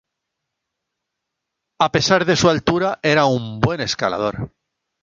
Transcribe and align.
A 1.79 1.91
pesar 1.91 2.25
de 2.25 2.35
su 2.35 2.49
altura, 2.49 2.97
era 3.03 3.25
un 3.27 3.59
buen 3.59 3.81
escalador. 3.81 4.51